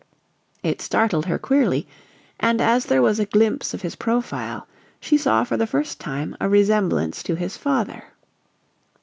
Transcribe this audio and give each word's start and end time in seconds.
It 0.63 0.81
startled 0.81 1.27
her 1.27 1.37
queerly, 1.37 1.87
and 2.39 2.59
as 2.59 2.87
there 2.87 3.03
was 3.03 3.19
a 3.19 3.27
glimpse 3.27 3.75
of 3.75 3.83
his 3.83 3.95
profile 3.95 4.67
she 4.99 5.15
saw 5.15 5.43
for 5.43 5.57
the 5.57 5.67
first 5.67 5.99
time 5.99 6.35
a 6.41 6.49
resemblance 6.49 7.21
to 7.21 7.35
his 7.35 7.55
father. 7.55 8.05